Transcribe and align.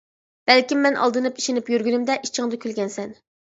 بەلكىم 0.51 0.81
مەن 0.85 0.97
ئالدىنىپ 1.03 1.39
ئىشىنىپ 1.43 1.71
يۈرگىنىمدە 1.75 2.19
ئىچىڭدە 2.25 2.63
كۈلگەنسەن. 2.67 3.19